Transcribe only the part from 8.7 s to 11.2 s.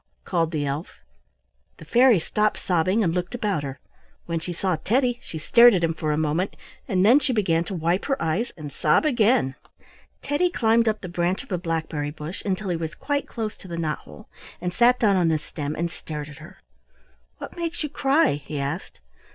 sob again. Teddy climbed up the